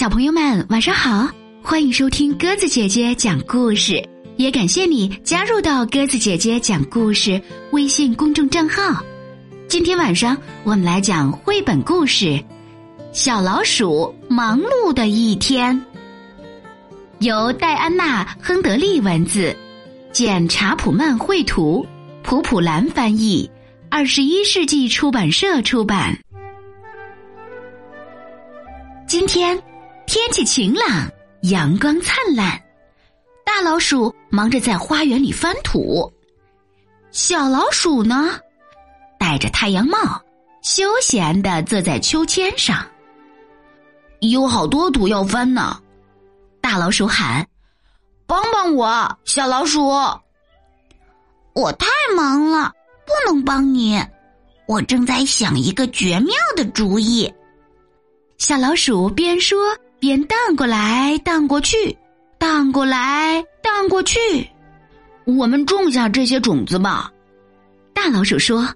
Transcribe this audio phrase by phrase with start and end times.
[0.00, 1.28] 小朋友们，晚上好！
[1.62, 4.02] 欢迎收听鸽子姐姐讲故事，
[4.38, 7.38] 也感谢你加入到鸽子姐姐讲故事
[7.72, 9.04] 微信公众账号。
[9.68, 10.34] 今天晚上
[10.64, 12.24] 我们来讲绘本故事
[13.12, 15.76] 《小老鼠忙碌的一天》，
[17.18, 19.54] 由戴安娜·亨德利文字，
[20.12, 21.86] 简·查普曼绘图，
[22.22, 23.50] 普普兰翻译，
[23.90, 26.18] 二十一世纪出版社出版。
[29.06, 29.62] 今天。
[30.12, 31.08] 天气晴朗，
[31.42, 32.60] 阳光灿烂，
[33.46, 36.12] 大老鼠忙着在花园里翻土，
[37.12, 38.36] 小老鼠呢，
[39.20, 40.20] 戴着太阳帽，
[40.62, 42.84] 休闲的坐在秋千上。
[44.18, 45.80] 有好多土要翻呢，
[46.60, 47.46] 大老鼠喊
[48.26, 49.86] ：“帮帮我，小老鼠！”
[51.54, 51.86] 我太
[52.16, 52.72] 忙了，
[53.06, 54.04] 不能帮你，
[54.66, 57.32] 我正在想一个绝妙的主意。
[58.38, 59.56] 小老鼠边说。
[60.00, 61.94] 边荡过来荡过去，
[62.38, 64.48] 荡过来荡过去。
[65.26, 67.12] 我们种下这些种子吧。
[67.92, 68.66] 大老鼠说：“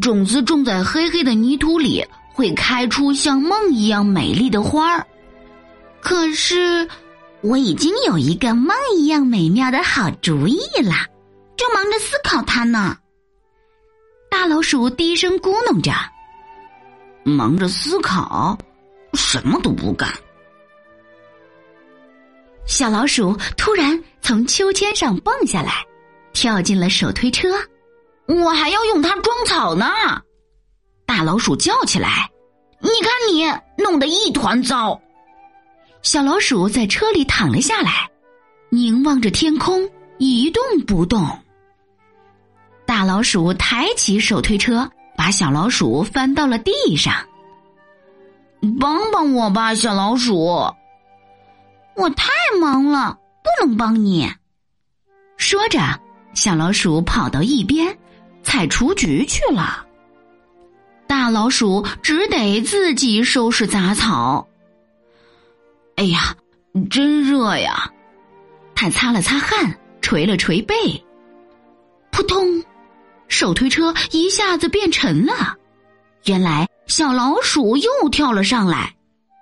[0.00, 5.06] 种子种在黑黑的泥土里，会开出像梦一样美丽的花儿。”
[6.00, 6.88] 可是，
[7.42, 10.94] 我已经有一个梦一样美妙的好主意了，
[11.54, 12.96] 正忙着思考它呢。
[14.30, 15.92] 大老鼠低声咕哝着
[17.24, 18.56] ：“忙着思考，
[19.12, 20.10] 什么都不干。”
[22.70, 25.84] 小老鼠突然从秋千上蹦下来，
[26.32, 27.48] 跳进了手推车。
[28.28, 29.86] 我还要用它装草呢！
[31.04, 32.30] 大老鼠叫起来
[32.78, 33.44] ：“你看你
[33.82, 34.98] 弄得一团糟！”
[36.02, 38.08] 小老鼠在车里躺了下来，
[38.70, 41.26] 凝望着天空，一动不动。
[42.86, 47.12] 大老鼠抬起手推车，把小老鼠翻到了地上。
[48.78, 50.72] 帮帮我吧，小老鼠！
[51.96, 54.32] 我太忙了，不能帮你。
[55.36, 55.78] 说着，
[56.34, 57.96] 小老鼠跑到一边
[58.42, 59.86] 采雏菊去了。
[61.06, 64.46] 大老鼠只得自己收拾杂草。
[65.96, 66.36] 哎呀，
[66.90, 67.90] 真热呀！
[68.74, 70.74] 他擦了擦汗，捶了捶背。
[72.10, 72.64] 扑通，
[73.28, 75.56] 手推车一下子变沉了。
[76.24, 78.94] 原来小老鼠又跳了上来，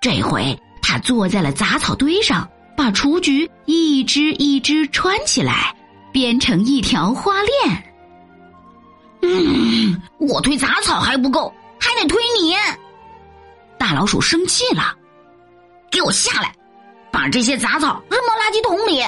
[0.00, 0.58] 这回。
[0.84, 5.74] 他坐在了杂草堆上，把雏菊一只一只穿起来，
[6.12, 7.92] 编成一条花链。
[9.22, 12.54] 嗯，我推杂草还不够，还得推你。
[13.78, 14.96] 大老鼠生气了，
[15.90, 16.52] 给我下来，
[17.10, 19.04] 把这些杂草扔到垃圾桶里。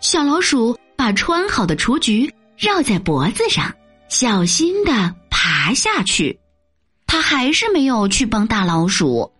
[0.00, 3.74] 小老鼠把穿好的雏菊绕在脖子上，
[4.08, 6.38] 小心的爬下去。
[7.06, 9.30] 他还是没有去帮大老鼠。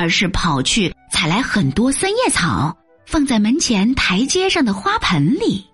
[0.00, 2.78] 而是跑去采来很多三叶草，
[3.10, 5.66] 放在门前台阶上的花盆里。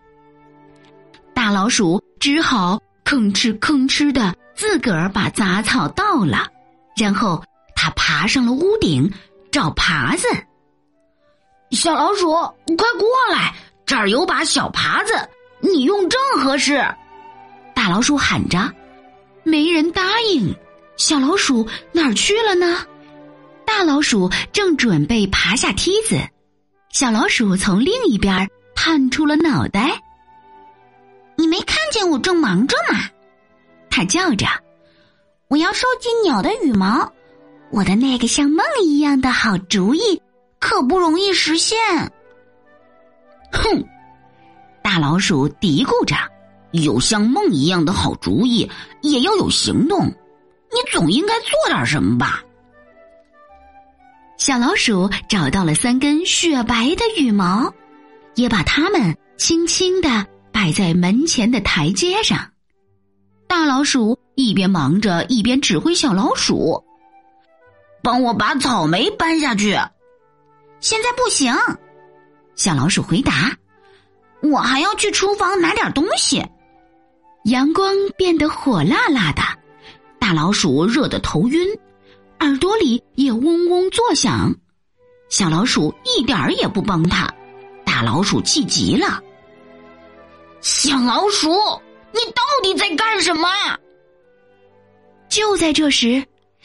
[1.34, 6.47] 大老鼠只好吭哧吭哧的自个儿把杂草倒了，
[6.97, 7.44] 然后
[7.75, 9.12] 他爬上了屋顶
[9.50, 10.28] 找耙子。
[11.73, 13.53] 小老鼠，快过来，
[13.84, 15.28] 这儿有把小耙子，
[15.59, 16.87] 你用正合适。
[17.75, 18.73] 大老鼠喊着，
[19.43, 20.55] 没人答应。
[20.97, 22.87] 小老鼠哪儿去了呢？
[23.67, 26.17] 大老鼠正准备爬下梯子，
[26.94, 30.00] 小老鼠从另一边探出了脑袋。
[31.37, 33.00] 你没看见我正忙着吗？
[33.91, 34.47] 它叫着
[35.50, 37.12] ：“我要收集鸟的羽毛，
[37.72, 40.22] 我的那个像梦一样的好主意
[40.60, 41.77] 可不容易实现。”
[43.50, 43.84] 哼，
[44.81, 46.15] 大老鼠嘀咕着
[46.71, 50.06] ：“有像梦一样的好主意，也要有行动。
[50.06, 52.44] 你总应该做点什么吧？”
[54.44, 57.72] 小老鼠找到了三根雪白的羽毛，
[58.34, 62.50] 也把它们轻轻的摆在门前的台阶上。
[63.49, 66.84] 大老鼠一边忙着，一边指挥小老鼠
[68.05, 69.78] ：“帮我把草莓搬下去。”
[70.78, 71.55] 现在不行，
[72.55, 73.56] 小老鼠回答
[74.44, 76.44] ：“我还要去厨房拿点东西。”
[77.49, 79.41] 阳光变得火辣辣的，
[80.19, 81.67] 大老鼠热得头晕。
[82.40, 84.54] 耳朵里也嗡嗡作响，
[85.28, 87.32] 小老鼠一点儿也不帮他，
[87.84, 89.22] 大老鼠气极了。
[90.60, 91.50] 小老鼠，
[92.12, 93.48] 你到底在干什么？
[95.28, 96.25] 就在这时，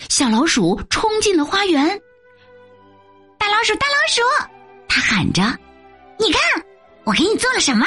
[0.10, 2.02] 小老鼠冲进了花园。
[3.38, 4.22] 大老鼠，大老鼠，
[4.88, 5.42] 他喊着
[6.20, 6.42] ：“你看，
[7.04, 7.86] 我给你做了什么？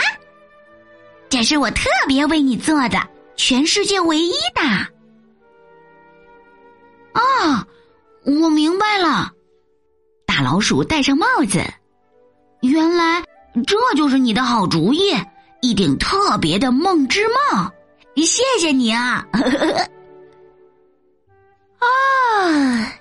[1.29, 2.99] 这是我特别为你做的，
[3.37, 4.61] 全世界唯一的。”
[8.25, 9.33] 我明白了，
[10.27, 11.61] 大老鼠戴上帽子。
[12.61, 13.23] 原来
[13.67, 15.13] 这就是你的好主意，
[15.61, 17.73] 一顶特别的梦之帽。
[18.17, 19.27] 谢谢你啊！
[21.79, 22.93] 啊，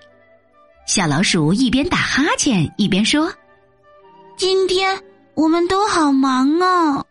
[0.88, 3.32] 小老鼠一边打哈欠一边说
[4.36, 5.00] ：“今天
[5.36, 7.06] 我们都好忙哦。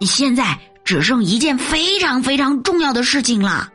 [0.00, 3.71] 现在只剩一件非常非常重要的事情了。”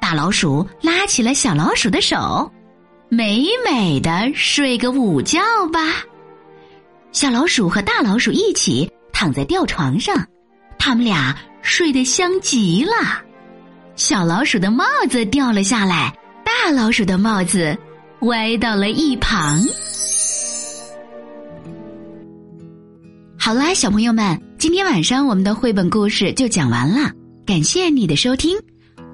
[0.00, 2.50] 大老鼠拉起了小老鼠的手，
[3.08, 5.38] 美美的睡个午觉
[5.72, 5.80] 吧。
[7.12, 10.26] 小老鼠和大老鼠一起躺在吊床上，
[10.78, 12.92] 他们俩睡得香极了。
[13.94, 17.76] 小老鼠的帽子掉了下来，大老鼠的帽子
[18.20, 19.60] 歪到了一旁。
[23.38, 27.10] 好啦，小朋友们，今天晚上我们的绘本故事就讲完了，
[27.44, 28.56] 感谢你的收听。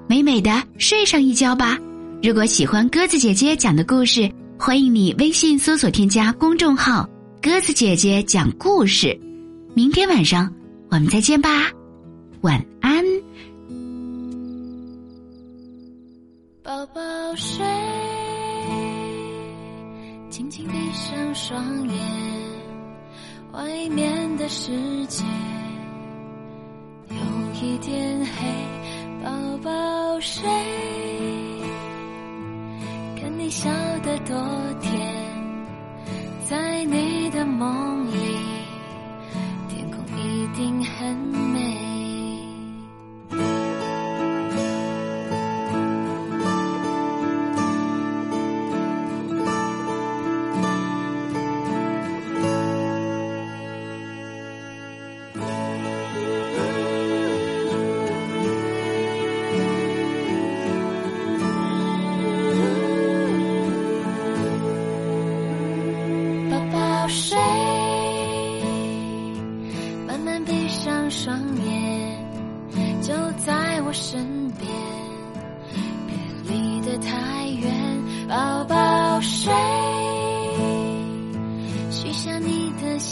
[0.07, 1.77] 美美的睡上一觉吧。
[2.23, 7.07] 如果喜欢鸽子姐姐讲的故事，欢迎你微信搜索添加公众号
[7.43, 9.19] “鸽子姐姐讲故事”。
[9.75, 10.51] 明天晚上
[10.89, 11.69] 我们再见吧，
[12.41, 13.03] 晚安。
[16.63, 17.01] 宝宝
[17.35, 17.65] 睡，
[20.29, 21.97] 轻轻闭上双眼，
[23.51, 24.71] 外面的世
[25.07, 25.23] 界
[27.09, 27.17] 有
[27.61, 28.47] 一点黑。
[29.23, 29.31] 宝
[29.63, 29.71] 宝
[30.19, 30.49] 睡，
[33.19, 33.69] 看你笑
[34.03, 34.35] 得多
[34.81, 35.15] 甜，
[36.49, 37.96] 在你的梦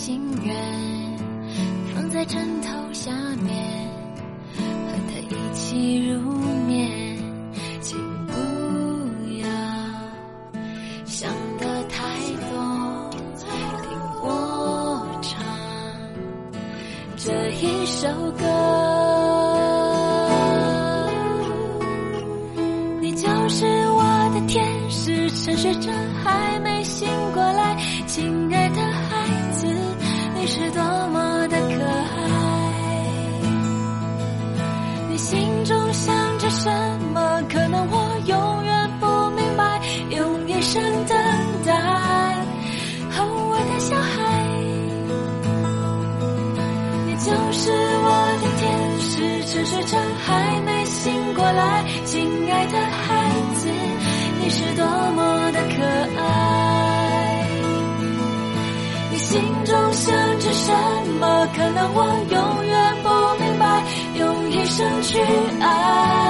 [0.05, 0.55] 心愿，
[1.91, 3.11] 放在枕头下
[3.41, 3.89] 面，
[4.55, 4.61] 和
[5.09, 6.21] 他一起入
[6.67, 7.17] 眠，
[7.81, 7.97] 请
[8.27, 8.33] 不
[9.41, 9.47] 要
[11.05, 11.97] 想得太
[12.51, 13.09] 多，
[13.89, 15.43] 听我唱
[17.17, 17.83] 这一。
[17.87, 18.07] 首
[18.37, 18.45] 歌，
[23.01, 24.03] 你就是我
[24.35, 25.91] 的天使，沉睡着
[26.23, 27.64] 还没醒过来，
[35.65, 36.69] 中想着什
[37.13, 37.41] 么？
[37.51, 39.81] 可能我永远不明白，
[40.11, 41.17] 用一生等
[41.65, 41.73] 待。
[43.17, 43.19] 哦，
[43.49, 44.15] 我的小孩，
[47.07, 47.71] 你就是
[48.03, 48.09] 我
[48.41, 48.63] 的天
[48.99, 49.13] 使。
[49.45, 53.69] 沉睡着还没醒过来，亲爱的孩子，
[54.41, 55.83] 你是多么的可
[56.19, 56.23] 爱。
[59.11, 60.71] 你心中想着什
[61.19, 61.47] 么？
[61.55, 62.74] 可能我永远，
[64.75, 65.17] 想去
[65.61, 66.24] 爱。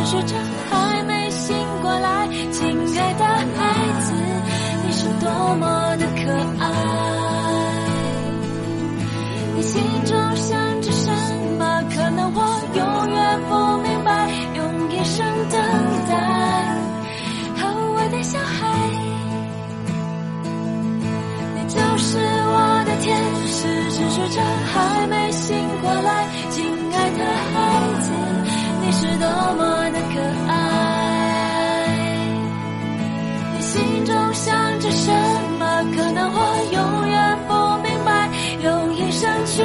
[0.00, 0.34] 沉睡着
[0.70, 2.66] 还没醒过来，亲
[2.98, 4.12] 爱的孩子，
[4.86, 6.64] 你是多么的可爱。
[9.56, 11.12] 你心中想着什
[11.58, 11.84] 么？
[11.94, 12.40] 可能我
[12.76, 13.52] 永远不
[13.82, 14.26] 明白，
[14.56, 15.60] 用一生等
[16.08, 16.16] 待。
[17.60, 17.64] 哦，
[17.94, 18.58] 我的小孩，
[21.56, 23.68] 你就是我的天使。
[23.90, 24.40] 沉睡着
[24.72, 27.20] 还没醒过来，亲爱的
[27.52, 27.54] 孩
[28.00, 28.10] 子，
[28.82, 29.26] 你是多
[29.58, 29.79] 么
[30.20, 30.54] 的爱。
[33.54, 35.10] 你心中想着什
[35.58, 35.60] 么？
[35.96, 36.38] 可能我
[36.72, 37.16] 永远
[37.48, 38.28] 不明白，
[38.62, 39.62] 用一生去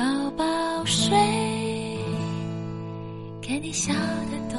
[0.00, 0.44] 宝宝
[0.86, 1.14] 睡，
[3.42, 4.58] 看你笑得多，